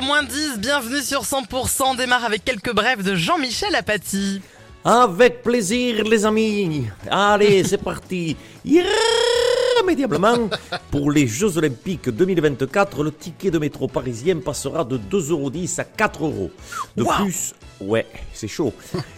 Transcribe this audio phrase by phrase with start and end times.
[0.00, 1.82] 8h10, bienvenue sur 100%.
[1.86, 4.42] On démarre avec quelques brèves de Jean-Michel Apathy.
[4.84, 6.86] Avec plaisir, les amis.
[7.08, 8.36] Allez, c'est parti.
[9.84, 10.48] Irrémédiablement,
[10.90, 16.24] pour les Jeux Olympiques 2024, le ticket de métro parisien passera de 2,10€ à 4
[16.24, 16.50] euros.
[16.96, 18.72] De plus, ouais, c'est chaud.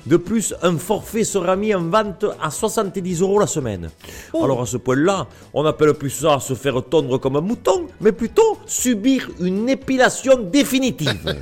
[0.06, 3.90] De plus, un forfait sera mis en vente à 70 euros la semaine.
[4.34, 8.10] Alors à ce point-là, on n'appelle plus ça se faire tondre comme un mouton, mais
[8.10, 11.32] plutôt subir une épilation définitive.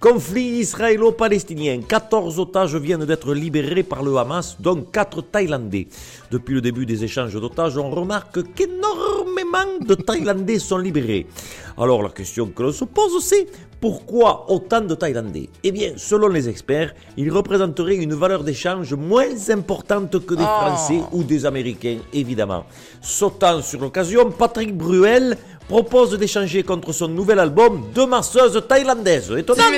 [0.00, 1.82] Conflit israélo-palestinien.
[1.86, 5.88] 14 otages viennent d'être libérés par le Hamas, dont 4 Thaïlandais.
[6.30, 11.26] Depuis le début des échanges d'otages, on remarque qu'énormément de Thaïlandais sont libérés.
[11.76, 13.46] Alors la question que l'on se pose, c'est
[13.80, 15.48] pourquoi autant de Thaïlandais?
[15.64, 21.00] Eh bien, selon les experts, ils représenteraient une valeur d'échange moins importante que des Français
[21.12, 22.64] ou des Américains, évidemment.
[23.00, 25.36] Sautant sur l'occasion, Patrick Bruel
[25.68, 29.32] propose d'échanger contre son nouvel album deux masseuses thaïlandaises.
[29.36, 29.62] Étonnant.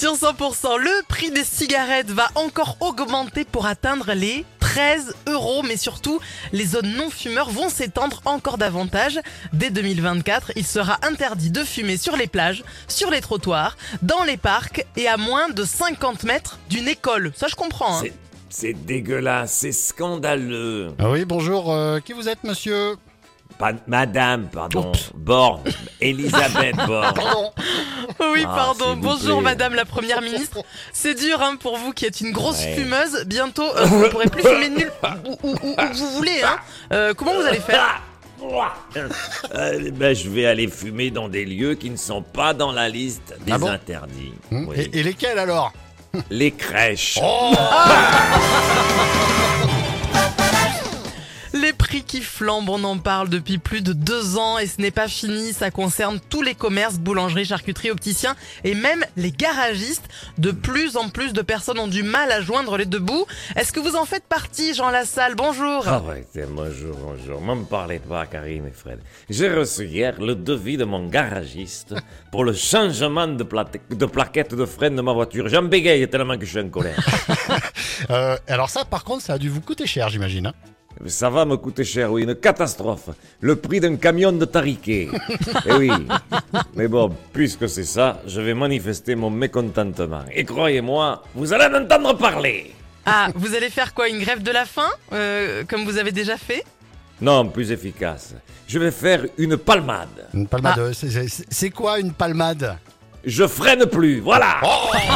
[0.00, 5.76] Sur 100%, le prix des cigarettes va encore augmenter pour atteindre les 13 euros, mais
[5.76, 6.20] surtout,
[6.52, 9.18] les zones non fumeurs vont s'étendre encore davantage.
[9.52, 14.36] Dès 2024, il sera interdit de fumer sur les plages, sur les trottoirs, dans les
[14.36, 17.32] parcs et à moins de 50 mètres d'une école.
[17.34, 17.98] Ça, je comprends.
[17.98, 18.04] hein.
[18.48, 20.92] C'est- dégueulasse, c'est scandaleux.
[21.00, 21.72] Ah oui, bonjour.
[21.72, 22.94] euh, qui vous êtes, monsieur?
[23.58, 25.62] Pas- Madame, pardon, Borne,
[26.00, 27.12] Elisabeth Borne.
[27.14, 27.50] Pardon.
[28.32, 28.94] Oui, Ah, pardon.
[28.94, 29.50] s'il vous Bonjour, plaît.
[29.50, 30.58] Madame la Première ministre.
[30.92, 32.74] C'est dur hein, pour vous qui êtes une grosse Ouais.
[32.74, 33.24] fumeuse.
[33.26, 34.92] Bientôt, euh, vous ne pourrez plus fumer nulle
[35.26, 36.40] où, où- où- où vous voulez.
[36.42, 36.56] Hein.
[36.92, 38.00] Euh, comment vous allez faire?
[39.54, 42.88] Euh, ben, je vais aller fumer dans des lieux qui ne sont pas dans la
[42.88, 43.68] liste des Ah bon?
[43.68, 44.32] interdits.
[44.50, 44.88] Hmm, Oui.
[44.94, 45.72] et, et lesquels alors?
[46.30, 47.18] Les crèches.
[47.22, 47.52] Oh
[52.10, 55.52] qui flambent, on en parle depuis plus de deux ans et ce n'est pas fini.
[55.52, 58.34] Ça concerne tous les commerces, boulangeries, charcuteries, opticiens
[58.64, 60.08] et même les garagistes.
[60.36, 63.26] De plus en plus de personnes ont du mal à joindre les deux bouts.
[63.54, 65.36] Est-ce que vous en faites partie, Jean Lassalle?
[65.36, 65.84] Bonjour.
[65.86, 67.40] Ah ouais, bonjour, bonjour.
[67.40, 68.98] M'en parlez pas, Karine et Fred.
[69.28, 71.94] J'ai reçu hier le devis de mon garagiste
[72.32, 75.48] pour le changement de, plate- de plaquette de frein de ma voiture.
[75.48, 76.98] J'en bégaye tellement que je suis en colère.
[78.08, 80.46] Euh, Alors ça, par contre, ça a dû vous coûter cher, j'imagine.
[80.48, 80.54] hein
[81.06, 83.08] Ça va me coûter cher, oui, une catastrophe.
[83.40, 85.08] Le prix d'un camion de tariquet.
[85.66, 85.90] Eh oui.
[86.74, 90.22] Mais bon, puisque c'est ça, je vais manifester mon mécontentement.
[90.34, 92.72] Et croyez-moi, vous allez en entendre parler.
[93.06, 96.36] Ah, vous allez faire quoi Une grève de la faim euh, Comme vous avez déjà
[96.36, 96.64] fait?
[97.20, 98.34] Non, plus efficace.
[98.68, 100.28] Je vais faire une palmade.
[100.34, 100.92] Une palmade.
[100.92, 102.76] c'est- c'est- C'est quoi une palmade?
[103.24, 104.56] Je freine plus, voilà.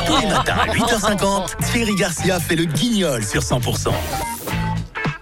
[0.06, 3.92] Tous les matins à 8h50, Thierry Garcia fait le guignol sur 100%.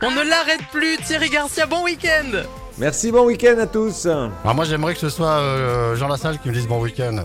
[0.04, 2.42] On ne l'arrête plus, Thierry Garcia, bon week-end
[2.78, 4.06] Merci, bon week-end à tous.
[4.06, 7.24] Alors moi, j'aimerais que ce soit euh, Jean Lassalle qui me dise bon week-end.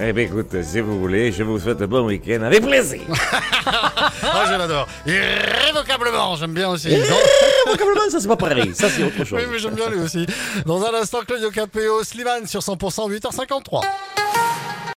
[0.00, 3.00] Eh bien, écoute, si vous voulez, je vous souhaite un bon week-end avec plaisir.
[4.36, 4.88] Ah, je l'adore.
[5.06, 6.88] Irrévocablement, j'aime bien aussi.
[6.88, 9.38] Dans- Vocablement, ça c'est pas pareil, ça c'est autre chose.
[9.40, 10.26] Oui, mais j'aime bien lui aussi.
[10.66, 13.82] Dans un instant, Claudio Capéo, Slimane sur 100%, 8h53.